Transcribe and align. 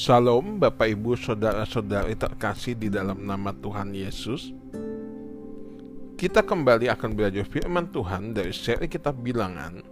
Salam 0.00 0.56
Bapak 0.56 0.96
Ibu 0.96 1.12
Saudara-saudari 1.12 2.16
terkasih 2.16 2.72
di 2.72 2.88
dalam 2.88 3.20
nama 3.20 3.52
Tuhan 3.52 3.92
Yesus. 3.92 4.48
Kita 6.16 6.40
kembali 6.40 6.88
akan 6.88 7.12
belajar 7.12 7.44
firman 7.44 7.84
Tuhan 7.92 8.32
dari 8.32 8.48
seri 8.48 8.88
kitab 8.88 9.20
bilangan. 9.20 9.84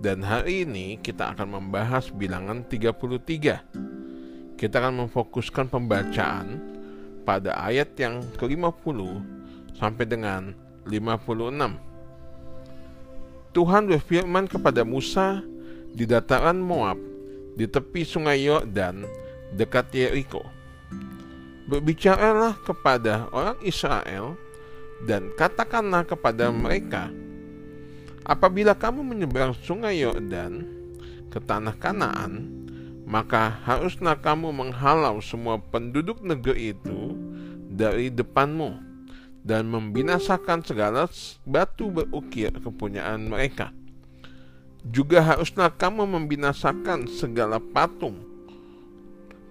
Dan 0.00 0.24
hari 0.24 0.64
ini 0.64 0.96
kita 1.04 1.36
akan 1.36 1.60
membahas 1.60 2.08
bilangan 2.08 2.64
33 2.72 4.56
Kita 4.56 4.74
akan 4.80 5.04
memfokuskan 5.04 5.68
pembacaan 5.68 6.46
pada 7.28 7.52
ayat 7.68 7.92
yang 8.00 8.24
ke-50 8.32 8.98
sampai 9.76 10.08
dengan 10.08 10.56
56 10.88 11.76
Tuhan 13.52 13.82
berfirman 13.92 14.48
kepada 14.48 14.88
Musa 14.88 15.44
di 15.92 16.08
dataran 16.08 16.64
Moab 16.64 17.17
di 17.58 17.66
tepi 17.66 18.06
sungai 18.06 18.46
Yordan 18.46 19.02
dekat 19.50 19.90
Yeriko. 19.90 20.46
Berbicaralah 21.66 22.54
kepada 22.62 23.26
orang 23.34 23.58
Israel 23.66 24.38
dan 25.02 25.34
katakanlah 25.34 26.06
kepada 26.06 26.54
mereka, 26.54 27.10
apabila 28.22 28.78
kamu 28.78 29.02
menyeberang 29.02 29.58
sungai 29.66 29.98
Yordan 29.98 30.62
ke 31.34 31.42
tanah 31.42 31.74
Kanaan, 31.76 32.46
maka 33.02 33.58
haruslah 33.66 34.14
kamu 34.16 34.54
menghalau 34.54 35.18
semua 35.18 35.58
penduduk 35.58 36.22
negeri 36.22 36.78
itu 36.78 37.18
dari 37.68 38.08
depanmu 38.08 38.78
dan 39.42 39.66
membinasakan 39.66 40.62
segala 40.62 41.10
batu 41.42 41.90
berukir 41.90 42.54
kepunyaan 42.54 43.28
mereka 43.28 43.74
juga 44.86 45.22
haruslah 45.22 45.74
kamu 45.74 46.06
membinasakan 46.06 47.10
segala 47.10 47.58
patung 47.58 48.28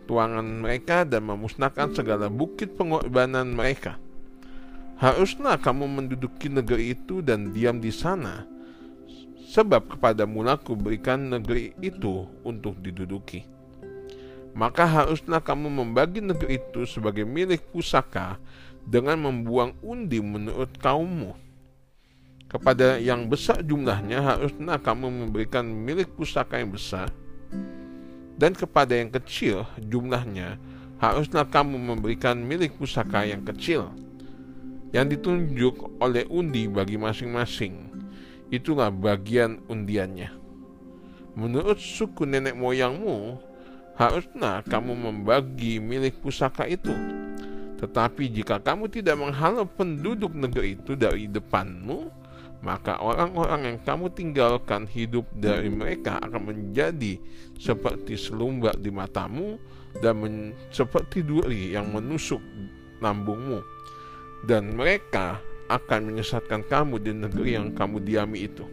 tuangan 0.07 0.63
mereka 0.63 1.03
dan 1.03 1.27
memusnahkan 1.27 1.91
segala 1.91 2.31
bukit 2.31 2.79
pengorbanan 2.79 3.51
mereka. 3.51 3.99
Haruslah 4.97 5.59
kamu 5.59 5.85
menduduki 5.85 6.49
negeri 6.49 6.97
itu 6.97 7.21
dan 7.21 7.53
diam 7.53 7.77
di 7.77 7.93
sana, 7.93 8.47
sebab 9.51 9.93
kepada 9.93 10.25
mulaku 10.25 10.73
berikan 10.73 11.29
negeri 11.29 11.75
itu 11.83 12.25
untuk 12.41 12.79
diduduki. 12.81 13.45
Maka 14.57 14.89
haruslah 14.89 15.37
kamu 15.37 15.69
membagi 15.69 16.17
negeri 16.17 16.57
itu 16.57 16.89
sebagai 16.89 17.29
milik 17.29 17.61
pusaka 17.69 18.41
dengan 18.81 19.21
membuang 19.21 19.77
undi 19.85 20.17
menurut 20.17 20.73
kaummu 20.81 21.37
kepada 22.47 22.95
yang 22.95 23.27
besar 23.27 23.59
jumlahnya 23.59 24.23
haruslah 24.23 24.79
kamu 24.79 25.27
memberikan 25.27 25.67
milik 25.67 26.15
pusaka 26.15 26.63
yang 26.63 26.71
besar. 26.71 27.11
Dan 28.39 28.55
kepada 28.55 28.95
yang 28.95 29.11
kecil 29.11 29.67
jumlahnya 29.83 30.55
haruslah 31.03 31.43
kamu 31.43 31.75
memberikan 31.75 32.39
milik 32.39 32.79
pusaka 32.79 33.27
yang 33.27 33.43
kecil. 33.43 33.91
Yang 34.95 35.19
ditunjuk 35.19 35.99
oleh 35.99 36.23
undi 36.31 36.71
bagi 36.71 36.95
masing-masing. 36.95 37.91
Itulah 38.47 38.87
bagian 38.87 39.59
undiannya. 39.67 40.31
Menurut 41.35 41.75
suku 41.83 42.23
nenek 42.23 42.55
moyangmu 42.55 43.43
haruslah 43.99 44.63
kamu 44.63 44.95
membagi 44.95 45.83
milik 45.83 46.23
pusaka 46.23 46.63
itu. 46.63 46.95
Tetapi 47.77 48.31
jika 48.31 48.57
kamu 48.63 48.87
tidak 48.87 49.19
menghalau 49.19 49.67
penduduk 49.67 50.31
negeri 50.31 50.79
itu 50.79 50.95
dari 50.95 51.27
depanmu 51.27 52.26
maka 52.65 52.97
orang-orang 52.97 53.69
yang 53.69 53.79
kamu 53.85 54.09
tinggalkan 54.17 54.89
hidup 54.89 55.29
dari 55.37 55.69
mereka 55.69 56.17
akan 56.25 56.49
menjadi 56.53 57.21
seperti 57.57 58.17
selumbak 58.17 58.81
di 58.81 58.89
matamu 58.89 59.61
dan 60.01 60.53
seperti 60.73 61.21
duri 61.21 61.77
yang 61.77 61.93
menusuk 61.93 62.41
lambungmu. 62.97 63.61
Dan 64.45 64.73
mereka 64.77 65.41
akan 65.69 66.13
menyesatkan 66.13 66.65
kamu 66.65 67.01
di 67.01 67.11
negeri 67.13 67.57
yang 67.57 67.73
kamu 67.73 68.01
diami 68.01 68.37
itu. 68.45 68.65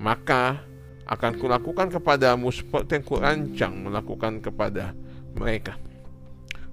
Maka 0.00 0.60
akan 1.06 1.32
kulakukan 1.36 1.92
kepadamu 1.92 2.48
seperti 2.48 3.00
yang 3.00 3.04
kurancang 3.04 3.74
melakukan 3.84 4.40
kepada 4.40 4.96
mereka 5.36 5.76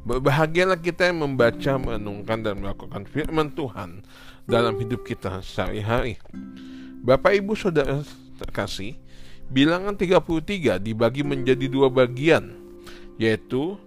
Berbahagialah 0.09 0.81
kita 0.81 1.13
yang 1.13 1.21
membaca, 1.21 1.77
merenungkan, 1.77 2.41
dan 2.41 2.57
melakukan 2.57 3.05
firman 3.05 3.53
Tuhan 3.53 4.01
dalam 4.49 4.73
hidup 4.81 5.05
kita 5.05 5.45
sehari-hari. 5.45 6.17
Bapak 7.05 7.37
Ibu 7.37 7.53
Saudara 7.53 8.01
terkasih, 8.41 8.97
bilangan 9.53 9.93
33 9.93 10.81
dibagi 10.81 11.21
menjadi 11.21 11.69
dua 11.69 11.93
bagian, 11.93 12.57
yaitu 13.21 13.77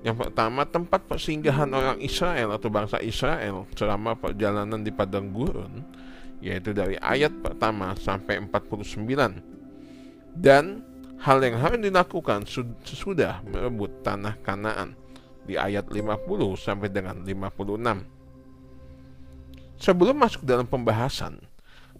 yang 0.00 0.16
pertama 0.16 0.64
tempat 0.64 1.04
persinggahan 1.04 1.68
orang 1.68 2.00
Israel 2.00 2.56
atau 2.56 2.72
bangsa 2.72 3.04
Israel 3.04 3.68
selama 3.76 4.16
perjalanan 4.16 4.80
di 4.80 4.88
padang 4.88 5.28
gurun, 5.36 5.84
yaitu 6.40 6.72
dari 6.72 6.96
ayat 6.96 7.44
pertama 7.44 7.92
sampai 8.00 8.40
49. 8.40 9.04
Dan 10.32 10.80
hal 11.20 11.44
yang 11.44 11.60
harus 11.60 11.76
dilakukan 11.76 12.48
sesudah 12.88 13.44
merebut 13.44 14.00
tanah 14.00 14.32
Kanaan 14.40 14.96
di 15.48 15.56
ayat 15.56 15.88
50 15.88 16.28
sampai 16.60 16.92
dengan 16.92 17.24
56. 17.24 18.04
Sebelum 19.80 20.16
masuk 20.20 20.44
dalam 20.44 20.68
pembahasan, 20.68 21.40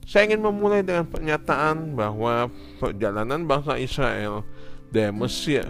saya 0.05 0.29
ingin 0.29 0.45
memulai 0.45 0.85
dengan 0.85 1.09
pernyataan 1.09 1.97
bahwa 1.97 2.53
perjalanan 2.77 3.49
bangsa 3.49 3.81
Israel 3.81 4.45
dari 4.93 5.13
Mesir 5.17 5.65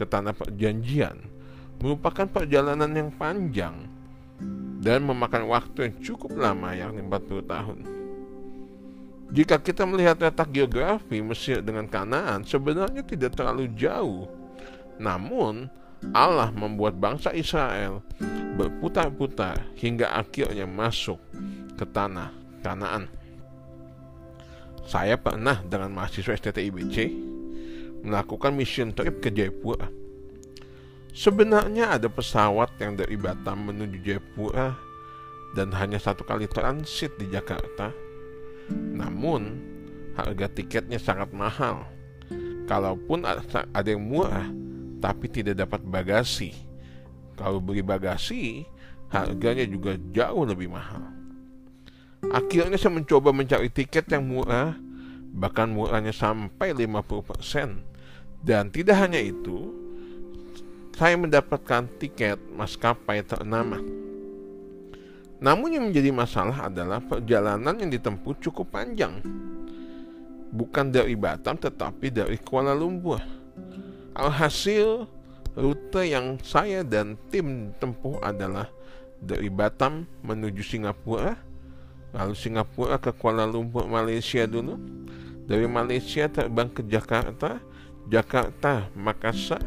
ke 0.00 0.08
tanah 0.08 0.32
perjanjian 0.32 1.20
merupakan 1.80 2.28
perjalanan 2.28 2.92
yang 2.92 3.10
panjang 3.12 3.88
dan 4.80 5.04
memakan 5.04 5.44
waktu 5.48 5.92
yang 5.92 5.96
cukup 6.00 6.32
lama 6.36 6.72
yakni 6.72 7.04
40 7.04 7.44
tahun. 7.44 7.78
Jika 9.30 9.62
kita 9.62 9.86
melihat 9.86 10.18
letak 10.18 10.50
geografi 10.50 11.22
Mesir 11.22 11.62
dengan 11.62 11.86
Kanaan 11.86 12.42
sebenarnya 12.42 13.06
tidak 13.06 13.38
terlalu 13.38 13.70
jauh. 13.78 14.26
Namun, 14.98 15.70
Allah 16.16 16.48
membuat 16.50 16.96
bangsa 16.96 17.30
Israel 17.36 18.00
berputar-putar 18.56 19.72
hingga 19.76 20.10
akhirnya 20.10 20.64
masuk 20.64 21.20
ke 21.76 21.84
tanah 21.88 22.32
Kanaan. 22.60 23.08
Saya 24.84 25.16
pernah 25.16 25.64
dengan 25.64 25.96
mahasiswa 25.96 26.36
STTIBC 26.36 26.96
melakukan 28.04 28.52
mission 28.52 28.92
trip 28.92 29.22
ke 29.22 29.32
Jayapura. 29.32 29.88
Sebenarnya 31.14 31.96
ada 31.96 32.08
pesawat 32.12 32.76
yang 32.80 33.00
dari 33.00 33.16
Batam 33.16 33.70
menuju 33.70 33.96
Jayapura 34.02 34.76
dan 35.56 35.72
hanya 35.74 35.96
satu 35.96 36.26
kali 36.26 36.46
transit 36.50 37.16
di 37.16 37.32
Jakarta. 37.32 37.90
Namun, 38.70 39.58
harga 40.14 40.46
tiketnya 40.52 41.00
sangat 41.00 41.32
mahal. 41.34 41.86
Kalaupun 42.68 43.26
ada 43.26 43.88
yang 43.88 44.04
murah, 44.04 44.46
tapi 45.00 45.26
tidak 45.32 45.64
dapat 45.64 45.80
bagasi 45.82 46.70
kalau 47.40 47.56
beli 47.56 47.80
bagasi, 47.80 48.68
harganya 49.08 49.64
juga 49.64 49.96
jauh 50.12 50.44
lebih 50.44 50.68
mahal. 50.68 51.08
Akhirnya 52.28 52.76
saya 52.76 52.92
mencoba 52.92 53.32
mencari 53.32 53.72
tiket 53.72 54.12
yang 54.12 54.28
murah, 54.28 54.76
bahkan 55.32 55.72
murahnya 55.72 56.12
sampai 56.12 56.76
50%. 56.76 58.44
Dan 58.44 58.68
tidak 58.68 59.00
hanya 59.00 59.16
itu, 59.16 59.72
saya 60.92 61.16
mendapatkan 61.16 61.88
tiket 61.96 62.36
maskapai 62.52 63.24
ternama. 63.24 63.80
Namun 65.40 65.72
yang 65.72 65.84
menjadi 65.88 66.12
masalah 66.12 66.68
adalah 66.68 67.00
perjalanan 67.00 67.72
yang 67.80 67.88
ditempuh 67.88 68.36
cukup 68.44 68.68
panjang. 68.68 69.16
Bukan 70.52 70.92
dari 70.92 71.16
Batam 71.16 71.56
tetapi 71.56 72.12
dari 72.12 72.36
Kuala 72.36 72.76
Lumpur. 72.76 73.39
Alhasil 74.14 75.06
Rute 75.54 76.06
yang 76.06 76.38
saya 76.46 76.86
dan 76.86 77.18
tim 77.30 77.74
tempuh 77.82 78.22
adalah 78.22 78.70
dari 79.18 79.50
Batam 79.50 80.06
menuju 80.22 80.62
Singapura, 80.62 81.34
lalu 82.14 82.34
Singapura 82.38 82.96
ke 83.02 83.10
Kuala 83.10 83.44
Lumpur 83.50 83.84
Malaysia 83.90 84.46
dulu, 84.46 84.78
dari 85.50 85.66
Malaysia 85.66 86.30
terbang 86.30 86.70
ke 86.70 86.86
Jakarta, 86.86 87.58
Jakarta 88.06 88.86
Makassar, 88.94 89.62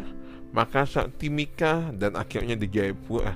Makassar 0.56 1.12
Timika 1.20 1.92
dan 1.92 2.16
akhirnya 2.16 2.56
di 2.56 2.72
Jayapura. 2.72 3.36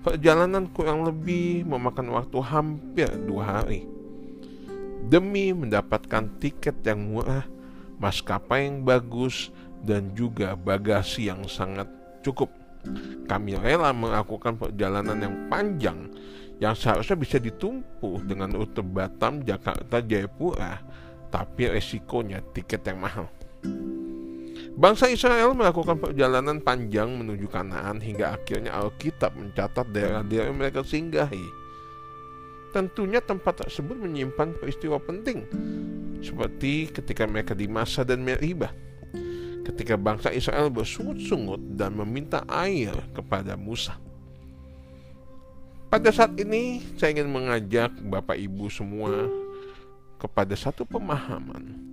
Perjalanan 0.00 0.70
kurang 0.72 1.04
lebih 1.04 1.66
memakan 1.68 2.14
waktu 2.16 2.38
hampir 2.40 3.10
dua 3.26 3.60
hari. 3.60 3.84
Demi 5.10 5.52
mendapatkan 5.52 6.38
tiket 6.40 6.80
yang 6.86 7.12
murah, 7.12 7.44
maskapai 8.00 8.64
yang 8.70 8.80
bagus, 8.86 9.52
dan 9.84 10.12
juga 10.12 10.54
bagasi 10.56 11.32
yang 11.32 11.44
sangat 11.48 11.88
cukup. 12.20 12.52
Kami 13.28 13.60
rela 13.60 13.92
melakukan 13.92 14.56
perjalanan 14.56 15.20
yang 15.20 15.36
panjang 15.52 16.08
yang 16.60 16.76
seharusnya 16.76 17.16
bisa 17.16 17.36
ditumpu 17.40 18.20
dengan 18.24 18.52
rute 18.52 18.84
Batam, 18.84 19.40
Jakarta, 19.40 20.04
Jayapura, 20.04 20.80
tapi 21.32 21.72
resikonya 21.72 22.44
tiket 22.52 22.84
yang 22.84 23.00
mahal. 23.00 23.26
Bangsa 24.80 25.12
Israel 25.12 25.52
melakukan 25.56 26.00
perjalanan 26.00 26.60
panjang 26.60 27.12
menuju 27.12 27.48
Kanaan 27.52 28.00
hingga 28.00 28.36
akhirnya 28.36 28.76
Alkitab 28.76 29.36
mencatat 29.36 29.92
daerah-daerah 29.92 30.52
mereka 30.56 30.80
singgahi. 30.84 31.44
Tentunya 32.70 33.18
tempat 33.18 33.66
tersebut 33.66 33.98
menyimpan 33.98 34.56
peristiwa 34.56 35.02
penting, 35.02 35.42
seperti 36.22 36.92
ketika 36.92 37.26
mereka 37.26 37.52
di 37.52 37.66
Masa 37.66 38.06
dan 38.06 38.22
Meribah, 38.22 38.70
ketika 39.70 39.94
bangsa 39.94 40.34
Israel 40.34 40.66
bersungut-sungut 40.68 41.78
dan 41.78 41.94
meminta 41.94 42.42
air 42.50 42.90
kepada 43.14 43.54
Musa. 43.54 43.94
Pada 45.90 46.10
saat 46.10 46.34
ini, 46.38 46.82
saya 46.98 47.14
ingin 47.14 47.30
mengajak 47.30 47.90
Bapak 48.02 48.38
Ibu 48.38 48.70
semua 48.70 49.26
kepada 50.18 50.54
satu 50.54 50.86
pemahaman 50.86 51.90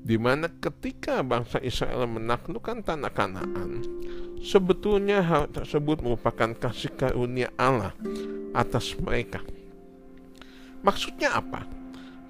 di 0.00 0.16
mana 0.16 0.48
ketika 0.48 1.20
bangsa 1.20 1.60
Israel 1.60 2.08
menaklukkan 2.08 2.80
tanah 2.82 3.12
Kanaan, 3.12 3.84
sebetulnya 4.40 5.20
hal 5.20 5.52
tersebut 5.52 6.00
merupakan 6.00 6.56
kasih 6.56 6.92
karunia 6.96 7.52
Allah 7.60 7.92
atas 8.56 8.96
mereka. 8.96 9.44
Maksudnya 10.80 11.36
apa? 11.36 11.68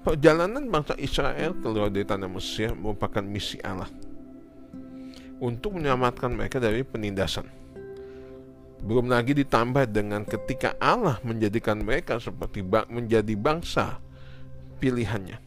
Perjalanan 0.03 0.67
bangsa 0.67 0.97
Israel 0.99 1.55
keluar 1.61 1.87
dari 1.93 2.03
tanah 2.03 2.27
Mesir 2.27 2.73
merupakan 2.75 3.23
misi 3.23 3.61
Allah 3.61 3.87
untuk 5.41 5.81
menyelamatkan 5.81 6.29
mereka 6.29 6.61
dari 6.61 6.85
penindasan. 6.85 7.49
Belum 8.81 9.09
lagi 9.09 9.33
ditambah 9.33 9.89
dengan 9.89 10.25
ketika 10.25 10.77
Allah 10.77 11.17
menjadikan 11.25 11.81
mereka 11.81 12.21
seperti 12.21 12.65
menjadi 12.65 13.33
bangsa 13.37 13.97
pilihannya. 14.81 15.37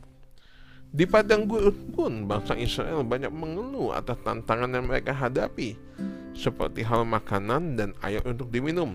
Di 0.94 1.10
padang 1.10 1.50
gurun 1.50 1.74
pun 1.90 2.12
bangsa 2.30 2.54
Israel 2.54 3.02
banyak 3.02 3.34
mengeluh 3.34 3.90
atas 3.90 4.14
tantangan 4.22 4.70
yang 4.70 4.86
mereka 4.86 5.10
hadapi, 5.10 5.74
seperti 6.38 6.86
hal 6.86 7.02
makanan 7.02 7.74
dan 7.74 7.90
air 8.06 8.22
untuk 8.22 8.46
diminum. 8.54 8.94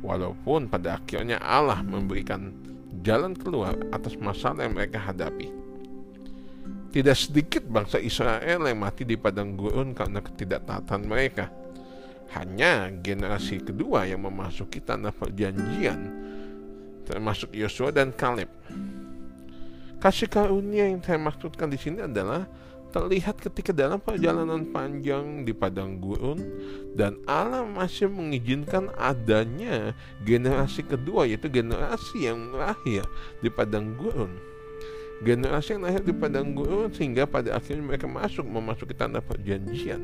Walaupun 0.00 0.72
pada 0.72 0.96
akhirnya 0.96 1.36
Allah 1.44 1.84
memberikan 1.84 2.56
jalan 3.04 3.36
keluar 3.36 3.76
atas 3.92 4.16
masalah 4.16 4.64
yang 4.64 4.72
mereka 4.72 4.96
hadapi. 4.96 5.59
Tidak 6.90 7.14
sedikit 7.14 7.62
bangsa 7.70 8.02
Israel 8.02 8.66
yang 8.66 8.82
mati 8.82 9.06
di 9.06 9.14
padang 9.14 9.54
gurun 9.54 9.94
karena 9.94 10.18
ketidaktaatan 10.18 11.06
mereka. 11.06 11.46
Hanya 12.34 12.90
generasi 12.90 13.62
kedua 13.62 14.10
yang 14.10 14.26
memasuki 14.26 14.82
tanah 14.82 15.14
perjanjian, 15.14 15.98
termasuk 17.06 17.54
Yosua 17.54 17.94
dan 17.94 18.10
Kaleb. 18.10 18.50
Kasih 20.02 20.26
karunia 20.26 20.90
yang 20.90 20.98
saya 20.98 21.18
maksudkan 21.18 21.70
di 21.70 21.78
sini 21.78 22.02
adalah 22.06 22.46
terlihat 22.90 23.38
ketika 23.38 23.70
dalam 23.70 24.02
perjalanan 24.02 24.66
panjang 24.74 25.46
di 25.46 25.54
padang 25.54 26.02
gurun 26.02 26.42
dan 26.98 27.22
Allah 27.30 27.62
masih 27.62 28.10
mengizinkan 28.10 28.90
adanya 28.98 29.94
generasi 30.26 30.82
kedua 30.82 31.22
yaitu 31.30 31.46
generasi 31.46 32.26
yang 32.26 32.50
lahir 32.50 33.06
di 33.38 33.46
padang 33.46 33.94
gurun 33.94 34.49
generasi 35.20 35.76
yang 35.76 35.84
lahir 35.84 36.02
di 36.02 36.12
padang 36.16 36.56
gurun 36.56 36.88
sehingga 36.92 37.28
pada 37.28 37.56
akhirnya 37.56 37.84
mereka 37.94 38.08
masuk 38.08 38.44
memasuki 38.44 38.96
tanah 38.96 39.20
perjanjian 39.20 40.00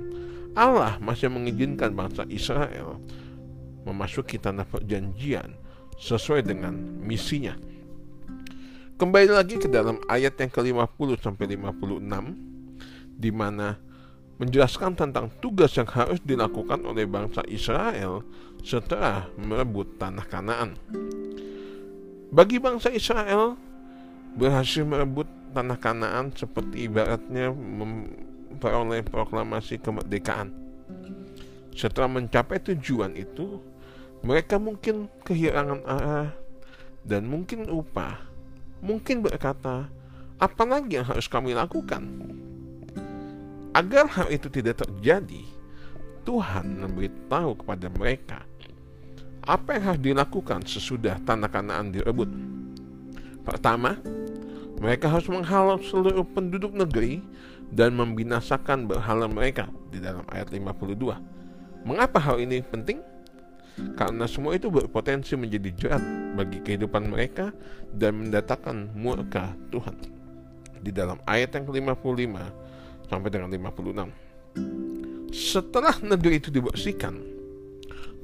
Allah 0.57 1.01
masih 1.01 1.33
mengizinkan 1.33 1.93
bangsa 1.93 2.29
Israel 2.29 3.01
memasuki 3.85 4.37
tanah 4.37 4.69
perjanjian 4.69 5.57
sesuai 5.97 6.45
dengan 6.45 6.77
misinya 7.01 7.57
Kembali 8.97 9.29
lagi 9.29 9.61
ke 9.61 9.69
dalam 9.69 10.01
ayat 10.09 10.41
yang 10.41 10.49
ke-50 10.49 11.21
sampai 11.21 11.53
56 11.53 12.01
di 13.21 13.29
mana 13.29 13.77
menjelaskan 14.41 14.97
tentang 14.97 15.29
tugas 15.37 15.77
yang 15.77 15.85
harus 15.85 16.17
dilakukan 16.25 16.81
oleh 16.81 17.05
bangsa 17.05 17.45
Israel 17.45 18.25
setelah 18.65 19.29
merebut 19.37 20.01
tanah 20.01 20.25
Kanaan. 20.25 20.81
Bagi 22.33 22.57
bangsa 22.57 22.89
Israel 22.89 23.61
berhasil 24.37 24.85
merebut 24.85 25.27
tanah 25.57 25.81
Kanaan 25.81 26.31
seperti 26.37 26.87
ibaratnya 26.87 27.49
memperoleh 27.51 29.01
proklamasi 29.09 29.81
kemerdekaan. 29.81 30.53
Setelah 31.73 32.09
mencapai 32.09 32.61
tujuan 32.61 33.17
itu, 33.17 33.61
mereka 34.21 34.61
mungkin 34.61 35.09
kehilangan 35.25 35.81
arah 35.85 36.31
dan 37.05 37.25
mungkin 37.25 37.69
upah 37.69 38.21
mungkin 38.85 39.25
berkata, 39.25 39.89
apa 40.37 40.63
lagi 40.69 41.01
yang 41.01 41.09
harus 41.09 41.25
kami 41.27 41.57
lakukan? 41.57 42.05
Agar 43.73 44.09
hal 44.09 44.29
itu 44.33 44.49
tidak 44.53 44.85
terjadi, 44.85 45.45
Tuhan 46.25 46.81
memberitahu 46.81 47.61
kepada 47.61 47.89
mereka 47.93 48.41
apa 49.47 49.79
yang 49.79 49.85
harus 49.95 50.03
dilakukan 50.03 50.61
sesudah 50.67 51.23
tanah 51.23 51.47
kanaan 51.47 51.95
direbut. 51.95 52.27
Pertama, 53.47 53.95
mereka 54.79 55.09
harus 55.09 55.29
menghalau 55.29 55.81
seluruh 55.81 56.25
penduduk 56.25 56.73
negeri 56.77 57.25
dan 57.73 57.97
membinasakan 57.97 58.87
berhala 58.87 59.27
mereka 59.27 59.67
di 59.91 59.99
dalam 59.99 60.23
ayat 60.31 60.53
52. 60.53 61.87
Mengapa 61.87 62.19
hal 62.19 62.43
ini 62.43 62.63
penting? 62.63 63.01
karena 63.77 64.25
semua 64.25 64.57
itu 64.57 64.73
berpotensi 64.73 65.37
menjadi 65.37 65.71
jerat 65.77 66.03
bagi 66.33 66.65
kehidupan 66.65 67.13
mereka 67.13 67.53
dan 67.93 68.25
mendatangkan 68.25 68.97
murka 68.97 69.53
Tuhan. 69.69 69.97
Di 70.81 70.93
dalam 70.93 71.21
ayat 71.29 71.53
yang 71.57 71.69
ke-55 71.69 72.35
sampai 73.11 73.29
dengan 73.29 73.51
56. 73.53 75.37
Setelah 75.37 76.01
negeri 76.01 76.41
itu 76.41 76.49
dibersihkan, 76.49 77.21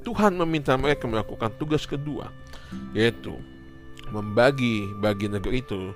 Tuhan 0.01 0.33
meminta 0.41 0.73
mereka 0.73 1.05
melakukan 1.05 1.53
tugas 1.61 1.85
kedua, 1.85 2.33
yaitu 2.97 3.37
membagi 4.09 4.89
bagi 4.97 5.29
negeri 5.29 5.61
itu 5.61 5.93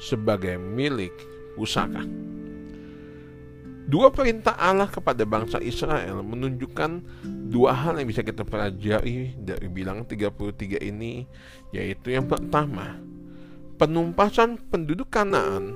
sebagai 0.00 0.56
milik 0.56 1.14
pusaka. 1.58 2.02
Dua 3.88 4.12
perintah 4.12 4.52
Allah 4.60 4.84
kepada 4.84 5.24
bangsa 5.24 5.56
Israel 5.64 6.20
menunjukkan 6.20 6.90
dua 7.48 7.72
hal 7.72 7.96
yang 7.96 8.12
bisa 8.12 8.20
kita 8.20 8.44
pelajari 8.44 9.32
dari 9.40 9.64
bilang 9.72 10.04
33 10.04 10.84
ini 10.84 11.24
yaitu 11.72 12.12
yang 12.12 12.28
pertama 12.28 13.00
penumpasan 13.80 14.60
penduduk 14.68 15.08
Kanaan 15.08 15.72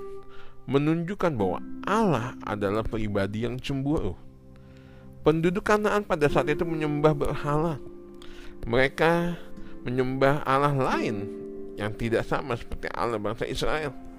menunjukkan 0.68 1.32
bahwa 1.40 1.64
Allah 1.88 2.36
adalah 2.44 2.84
pribadi 2.84 3.48
yang 3.48 3.56
cemburu. 3.56 4.12
Penduduk 5.24 5.64
Kanaan 5.64 6.04
pada 6.04 6.28
saat 6.28 6.52
itu 6.52 6.68
menyembah 6.68 7.16
berhala. 7.16 7.80
Mereka 8.68 9.40
menyembah 9.88 10.44
Allah 10.44 10.76
lain 10.76 11.32
yang 11.80 11.96
tidak 11.96 12.28
sama 12.28 12.60
seperti 12.60 12.92
Allah 12.92 13.16
bangsa 13.16 13.48
Israel 13.48 14.11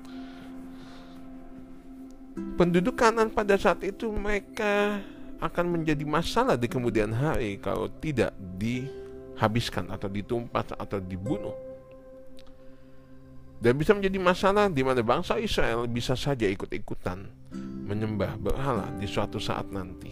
penduduk 2.33 2.97
kanan 2.97 3.29
pada 3.29 3.57
saat 3.57 3.81
itu 3.85 4.09
mereka 4.09 5.01
akan 5.43 5.79
menjadi 5.79 6.05
masalah 6.07 6.55
di 6.55 6.71
kemudian 6.71 7.11
hari 7.11 7.59
kalau 7.59 7.91
tidak 7.99 8.31
dihabiskan 8.57 9.91
atau 9.91 10.07
ditumpas 10.07 10.71
atau 10.73 10.97
dibunuh. 11.03 11.53
Dan 13.63 13.79
bisa 13.79 13.95
menjadi 13.95 14.19
masalah 14.19 14.67
di 14.67 14.83
mana 14.83 14.99
bangsa 14.99 15.39
Israel 15.39 15.87
bisa 15.87 16.19
saja 16.19 16.43
ikut-ikutan 16.43 17.23
menyembah 17.87 18.35
berhala 18.35 18.91
di 18.99 19.07
suatu 19.07 19.39
saat 19.39 19.71
nanti. 19.71 20.11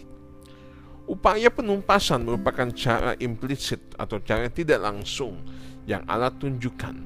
Upaya 1.04 1.52
penumpasan 1.52 2.24
merupakan 2.24 2.72
cara 2.72 3.12
implisit 3.20 3.82
atau 4.00 4.22
cara 4.24 4.48
tidak 4.48 4.80
langsung 4.80 5.36
yang 5.84 6.00
Allah 6.08 6.32
tunjukkan 6.32 6.96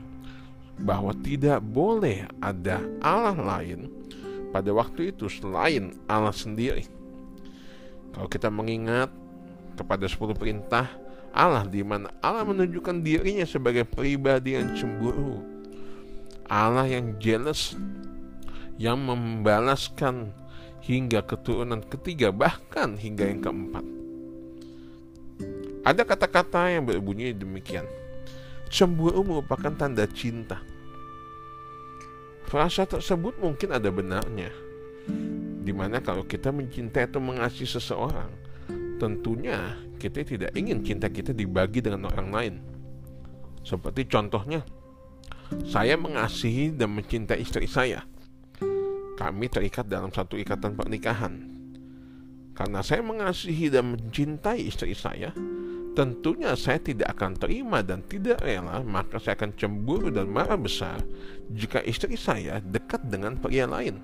bahwa 0.87 1.17
tidak 1.25 1.65
boleh 1.65 2.29
ada 2.39 2.79
Allah 3.01 3.35
lain 3.35 3.89
pada 4.51 4.71
waktu 4.73 5.15
itu 5.15 5.27
selain 5.31 5.95
Allah 6.07 6.35
sendiri. 6.35 6.87
Kalau 8.15 8.29
kita 8.31 8.49
mengingat 8.49 9.13
kepada 9.77 10.09
10 10.09 10.33
perintah 10.33 10.89
Allah 11.37 11.69
di 11.69 11.85
mana 11.85 12.09
Allah 12.25 12.49
menunjukkan 12.49 13.05
dirinya 13.05 13.45
sebagai 13.45 13.85
pribadi 13.85 14.57
yang 14.57 14.73
cemburu. 14.73 15.45
Allah 16.47 16.89
yang 16.89 17.19
jealous 17.21 17.77
yang 18.81 18.97
membalaskan 19.03 20.33
hingga 20.81 21.21
keturunan 21.27 21.83
ketiga 21.85 22.31
bahkan 22.33 22.95
hingga 22.97 23.29
yang 23.29 23.41
keempat. 23.43 23.85
Ada 25.87 26.03
kata-kata 26.03 26.73
yang 26.73 26.87
berbunyi 26.87 27.37
demikian. 27.37 27.87
Cemburu 28.73 29.23
merupakan 29.23 29.71
tanda 29.77 30.09
cinta 30.11 30.59
Frasa 32.47 32.87
tersebut 32.87 33.43
mungkin 33.43 33.75
ada 33.75 33.91
benarnya. 33.91 34.55
Di 35.67 35.75
mana 35.75 35.99
kalau 35.99 36.23
kita 36.23 36.55
mencintai 36.55 37.11
atau 37.11 37.19
mengasihi 37.19 37.67
seseorang, 37.67 38.31
tentunya 39.03 39.75
kita 39.99 40.23
tidak 40.23 40.55
ingin 40.55 40.87
cinta 40.87 41.11
kita 41.11 41.35
dibagi 41.35 41.83
dengan 41.83 42.07
orang 42.07 42.29
lain. 42.31 42.55
Seperti 43.67 44.07
contohnya, 44.07 44.63
saya 45.67 45.99
mengasihi 45.99 46.71
dan 46.71 46.95
mencintai 46.95 47.43
istri 47.43 47.67
saya. 47.67 48.07
Kami 49.19 49.51
terikat 49.51 49.91
dalam 49.91 50.15
satu 50.15 50.39
ikatan 50.39 50.79
pernikahan. 50.79 51.35
Karena 52.55 52.79
saya 52.81 53.03
mengasihi 53.03 53.75
dan 53.75 53.91
mencintai 53.91 54.63
istri 54.63 54.95
saya, 54.95 55.35
tentunya 55.97 56.53
saya 56.53 56.77
tidak 56.77 57.17
akan 57.17 57.33
terima 57.41 57.81
dan 57.81 58.05
tidak 58.05 58.45
rela, 58.45 58.85
maka 58.85 59.17
saya 59.17 59.33
akan 59.41 59.57
cemburu 59.57 60.13
dan 60.13 60.29
marah 60.29 60.61
besar 60.61 61.01
jika 61.49 61.81
istri 61.89 62.21
saya 62.21 62.61
dekat 62.61 63.01
dengan 63.09 63.41
pria 63.41 63.65
lain. 63.65 63.97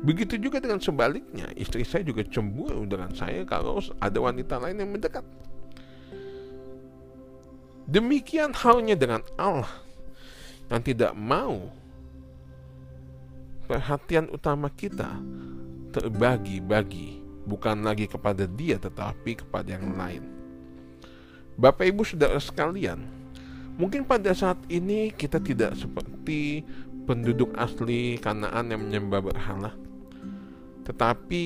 Begitu 0.00 0.40
juga 0.40 0.64
dengan 0.64 0.80
sebaliknya, 0.80 1.52
istri 1.52 1.84
saya 1.84 2.00
juga 2.00 2.24
cemburu 2.24 2.88
dengan 2.88 3.12
saya 3.12 3.44
kalau 3.44 3.84
ada 4.00 4.16
wanita 4.16 4.56
lain 4.56 4.80
yang 4.80 4.90
mendekat. 4.96 5.22
Demikian 7.84 8.56
halnya 8.56 8.96
dengan 8.96 9.20
Allah 9.36 9.68
yang 10.72 10.80
tidak 10.80 11.12
mau 11.12 11.68
perhatian 13.68 14.32
utama 14.32 14.72
kita 14.72 15.20
terbagi-bagi 15.92 17.17
bukan 17.48 17.80
lagi 17.80 18.04
kepada 18.04 18.44
dia 18.44 18.76
tetapi 18.76 19.40
kepada 19.40 19.72
yang 19.72 19.96
lain. 19.96 20.22
Bapak 21.56 21.88
Ibu 21.88 22.04
Saudara 22.04 22.36
sekalian, 22.36 23.02
mungkin 23.80 24.04
pada 24.04 24.30
saat 24.36 24.60
ini 24.68 25.10
kita 25.10 25.40
tidak 25.40 25.74
seperti 25.80 26.62
penduduk 27.08 27.56
asli 27.56 28.20
Kanaan 28.20 28.68
yang 28.68 28.84
menyembah 28.84 29.24
berhala. 29.24 29.72
Tetapi 30.84 31.44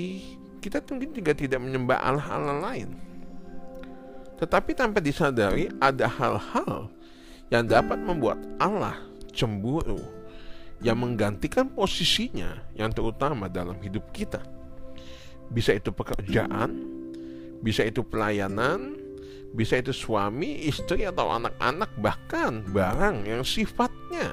kita 0.58 0.82
mungkin 0.90 1.14
juga 1.14 1.32
tidak 1.32 1.62
menyembah 1.62 2.02
Allah-Allah 2.02 2.58
lain. 2.60 2.90
Tetapi 4.42 4.74
tanpa 4.74 4.98
disadari 4.98 5.70
ada 5.78 6.10
hal-hal 6.10 6.90
yang 7.46 7.62
dapat 7.62 8.02
membuat 8.02 8.42
Allah 8.58 8.98
cemburu 9.30 10.02
yang 10.82 10.98
menggantikan 10.98 11.70
posisinya 11.70 12.58
yang 12.74 12.90
terutama 12.90 13.46
dalam 13.46 13.78
hidup 13.78 14.10
kita. 14.10 14.42
Bisa 15.52 15.76
itu 15.76 15.92
pekerjaan, 15.92 16.72
bisa 17.60 17.84
itu 17.84 18.00
pelayanan, 18.00 18.96
bisa 19.52 19.76
itu 19.76 19.92
suami, 19.92 20.64
istri 20.64 21.04
atau 21.04 21.28
anak-anak 21.28 21.92
bahkan 22.00 22.64
barang 22.72 23.28
yang 23.28 23.44
sifatnya 23.44 24.32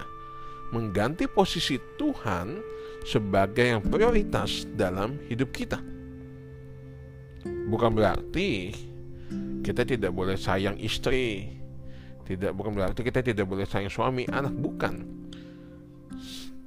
mengganti 0.71 1.27
posisi 1.27 1.75
Tuhan 1.99 2.61
sebagai 3.03 3.65
yang 3.77 3.81
prioritas 3.83 4.63
dalam 4.79 5.19
hidup 5.27 5.51
kita. 5.51 5.79
Bukan 7.69 7.91
berarti 7.93 8.73
kita 9.61 9.85
tidak 9.85 10.11
boleh 10.15 10.39
sayang 10.39 10.79
istri, 10.79 11.51
tidak 12.25 12.55
bukan 12.55 12.73
berarti 12.73 13.01
kita 13.03 13.21
tidak 13.21 13.45
boleh 13.45 13.65
sayang 13.67 13.91
suami, 13.91 14.25
anak 14.29 14.55
bukan 14.55 15.05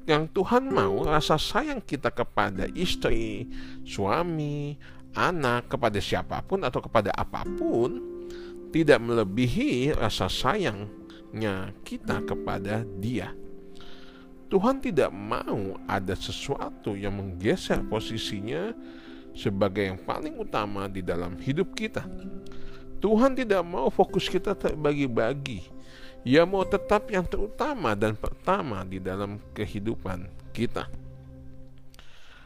yang 0.08 0.26
Tuhan 0.30 0.66
mau 0.70 1.06
rasa 1.06 1.38
sayang 1.38 1.82
kita 1.82 2.10
kepada 2.10 2.66
istri, 2.74 3.46
suami, 3.86 4.74
anak, 5.14 5.70
kepada 5.70 5.98
siapa 6.02 6.42
pun 6.42 6.66
atau 6.66 6.82
kepada 6.82 7.14
apa 7.14 7.46
pun 7.46 8.02
tidak 8.72 8.98
melebihi 9.04 9.94
rasa 9.94 10.26
sayangnya 10.26 11.70
kita 11.86 12.24
kepada 12.24 12.82
Dia. 12.98 13.30
Tuhan 14.52 14.84
tidak 14.84 15.08
mau 15.12 15.80
ada 15.88 16.12
sesuatu 16.12 16.92
yang 16.92 17.16
menggeser 17.16 17.80
posisinya 17.88 18.76
sebagai 19.32 19.88
yang 19.88 20.00
paling 20.04 20.36
utama 20.36 20.92
di 20.92 21.00
dalam 21.00 21.40
hidup 21.40 21.72
kita. 21.72 22.04
Tuhan 23.00 23.32
tidak 23.32 23.64
mau 23.64 23.88
fokus 23.88 24.28
kita 24.28 24.52
terbagi-bagi 24.52 25.81
ia 26.22 26.46
mau 26.46 26.62
tetap 26.62 27.10
yang 27.10 27.26
terutama 27.26 27.98
dan 27.98 28.14
pertama 28.14 28.86
di 28.86 29.02
dalam 29.02 29.42
kehidupan 29.54 30.30
kita. 30.54 30.86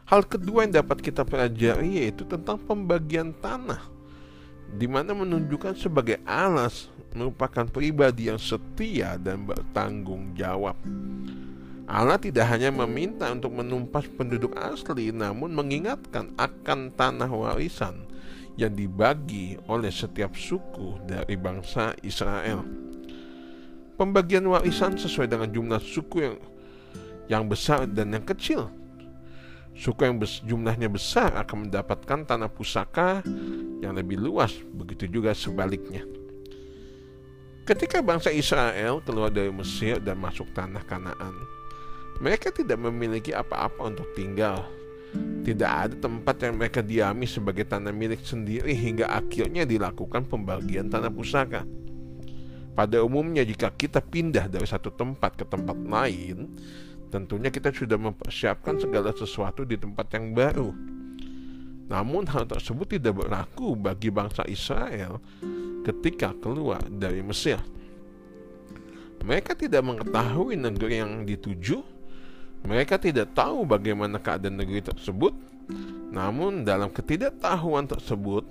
Hal 0.07 0.23
kedua 0.25 0.65
yang 0.65 0.81
dapat 0.81 1.03
kita 1.03 1.27
pelajari 1.27 2.01
yaitu 2.01 2.23
tentang 2.25 2.57
pembagian 2.63 3.35
tanah, 3.37 3.83
di 4.73 4.87
mana 4.87 5.13
menunjukkan 5.13 5.77
sebagai 5.77 6.23
alas 6.25 6.89
merupakan 7.11 7.67
pribadi 7.67 8.31
yang 8.31 8.39
setia 8.39 9.19
dan 9.19 9.45
bertanggung 9.45 10.33
jawab. 10.39 10.79
Allah 11.87 12.19
tidak 12.19 12.51
hanya 12.51 12.71
meminta 12.71 13.31
untuk 13.31 13.55
menumpas 13.55 14.07
penduduk 14.11 14.55
asli, 14.59 15.11
namun 15.11 15.55
mengingatkan 15.55 16.35
akan 16.35 16.91
tanah 16.95 17.31
warisan 17.31 18.07
yang 18.59 18.75
dibagi 18.75 19.59
oleh 19.69 19.91
setiap 19.91 20.35
suku 20.35 21.03
dari 21.07 21.35
bangsa 21.35 21.95
Israel. 22.03 22.86
Pembagian 23.97 24.45
warisan 24.45 24.93
sesuai 24.97 25.25
dengan 25.25 25.49
jumlah 25.49 25.81
suku 25.81 26.17
yang 26.21 26.37
yang 27.27 27.45
besar 27.49 27.89
dan 27.89 28.13
yang 28.13 28.23
kecil. 28.23 28.69
Suku 29.77 30.09
yang 30.09 30.17
bes, 30.17 30.41
jumlahnya 30.41 30.89
besar 30.89 31.37
akan 31.37 31.69
mendapatkan 31.69 32.25
tanah 32.25 32.49
pusaka 32.49 33.21
yang 33.85 33.93
lebih 33.93 34.17
luas, 34.17 34.57
begitu 34.73 35.05
juga 35.21 35.37
sebaliknya. 35.37 36.01
Ketika 37.69 38.01
bangsa 38.01 38.33
Israel 38.33 39.05
keluar 39.05 39.29
dari 39.29 39.53
Mesir 39.53 40.01
dan 40.01 40.17
masuk 40.23 40.49
tanah 40.57 40.81
Kanaan, 40.87 41.35
mereka 42.25 42.49
tidak 42.49 42.81
memiliki 42.81 43.37
apa-apa 43.37 43.93
untuk 43.93 44.09
tinggal. 44.17 44.65
Tidak 45.45 45.67
ada 45.69 45.95
tempat 45.99 46.41
yang 46.41 46.57
mereka 46.57 46.81
diami 46.81 47.29
sebagai 47.29 47.69
tanah 47.69 47.93
milik 47.93 48.25
sendiri 48.25 48.73
hingga 48.73 49.13
akhirnya 49.13 49.69
dilakukan 49.69 50.25
pembagian 50.25 50.89
tanah 50.89 51.13
pusaka. 51.13 51.67
Pada 52.77 53.01
umumnya 53.01 53.41
jika 53.41 53.73
kita 53.73 54.05
pindah 54.05 54.53
dari 54.53 54.69
satu 54.69 54.93
tempat 54.93 55.41
ke 55.41 55.49
tempat 55.49 55.81
lain, 55.81 56.53
tentunya 57.09 57.49
kita 57.49 57.73
sudah 57.73 57.97
mempersiapkan 57.97 58.77
segala 58.77 59.17
sesuatu 59.17 59.65
di 59.65 59.81
tempat 59.81 60.13
yang 60.13 60.37
baru. 60.37 60.77
Namun 61.89 62.29
hal 62.29 62.45
tersebut 62.45 63.01
tidak 63.01 63.25
berlaku 63.25 63.73
bagi 63.81 64.13
bangsa 64.13 64.45
Israel 64.45 65.25
ketika 65.89 66.37
keluar 66.37 66.85
dari 66.85 67.25
Mesir. 67.25 67.57
Mereka 69.25 69.57
tidak 69.57 69.81
mengetahui 69.81 70.61
negeri 70.61 71.01
yang 71.01 71.25
dituju, 71.25 71.81
mereka 72.69 73.01
tidak 73.01 73.33
tahu 73.33 73.65
bagaimana 73.65 74.21
keadaan 74.21 74.61
negeri 74.61 74.85
tersebut. 74.85 75.33
Namun 76.13 76.63
dalam 76.63 76.93
ketidaktahuan 76.93 77.89
tersebut, 77.89 78.45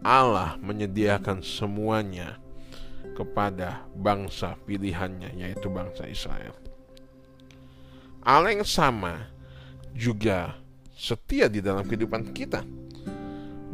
Allah 0.00 0.56
menyediakan 0.62 1.42
semuanya 1.42 2.43
kepada 3.14 3.86
bangsa 3.94 4.58
pilihannya 4.66 5.38
yaitu 5.38 5.70
bangsa 5.70 6.04
Israel. 6.10 6.52
Allah 8.24 8.56
yang 8.56 8.66
sama 8.66 9.30
juga 9.94 10.58
setia 10.96 11.46
di 11.46 11.62
dalam 11.62 11.86
kehidupan 11.86 12.34
kita. 12.34 12.66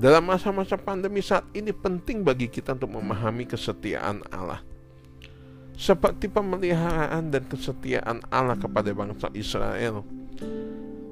Dalam 0.01 0.33
masa-masa 0.33 0.81
pandemi 0.81 1.21
saat 1.21 1.45
ini 1.53 1.77
penting 1.77 2.25
bagi 2.25 2.49
kita 2.49 2.73
untuk 2.73 2.97
memahami 2.97 3.45
kesetiaan 3.45 4.25
Allah. 4.33 4.65
Seperti 5.77 6.29
pemeliharaan 6.29 7.29
dan 7.29 7.45
kesetiaan 7.45 8.25
Allah 8.33 8.57
kepada 8.57 8.93
bangsa 8.97 9.29
Israel. 9.37 10.05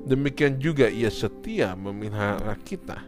Demikian 0.08 0.56
juga 0.56 0.88
ia 0.88 1.12
setia 1.12 1.76
memelihara 1.76 2.56
kita 2.64 3.04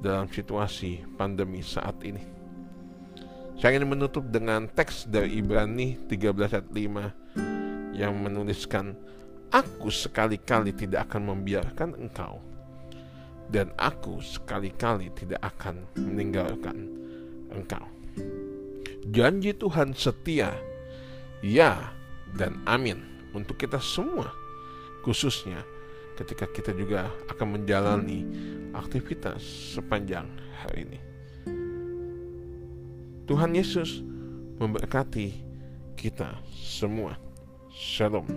dalam 0.00 0.24
situasi 0.28 1.04
pandemi 1.20 1.60
saat 1.60 2.00
ini. 2.00 2.33
Saya 3.54 3.78
ingin 3.78 3.94
menutup 3.94 4.26
dengan 4.28 4.66
teks 4.66 5.06
dari 5.06 5.38
Ibrani 5.38 5.96
13 6.10 6.58
ayat 6.58 6.68
5 6.68 7.94
yang 7.94 8.12
menuliskan 8.18 8.98
Aku 9.54 9.86
sekali-kali 9.86 10.74
tidak 10.74 11.06
akan 11.06 11.30
membiarkan 11.30 11.94
engkau 11.94 12.42
dan 13.54 13.70
aku 13.78 14.18
sekali-kali 14.18 15.14
tidak 15.14 15.38
akan 15.54 15.86
meninggalkan 15.94 16.90
engkau. 17.54 17.86
Janji 19.14 19.54
Tuhan 19.54 19.94
setia, 19.94 20.50
ya 21.44 21.92
dan 22.34 22.58
amin 22.66 23.30
untuk 23.30 23.60
kita 23.60 23.78
semua, 23.78 24.32
khususnya 25.06 25.62
ketika 26.18 26.50
kita 26.50 26.74
juga 26.74 27.06
akan 27.30 27.60
menjalani 27.60 28.26
aktivitas 28.74 29.38
sepanjang 29.78 30.26
hari 30.64 30.88
ini. 30.88 31.13
Tuhan 33.24 33.56
Yesus 33.56 34.04
memberkati 34.60 35.32
kita 35.96 36.36
semua. 36.52 37.16
Shalom. 37.72 38.28